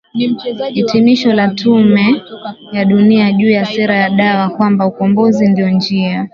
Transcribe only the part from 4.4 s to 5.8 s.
kwamba ukombozi ndio